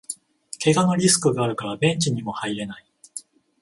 [0.57, 2.83] けがのリスクがあるからベンチにも入れない